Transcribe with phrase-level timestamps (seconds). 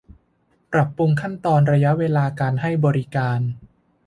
[0.71, 3.39] ปรับปรุงขั้นตอนระยะเวลาการให้บริการ